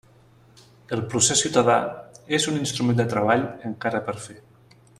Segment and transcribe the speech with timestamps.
[0.95, 1.75] El procés ciutadà
[2.39, 4.39] és un instrument de treball encara per fer.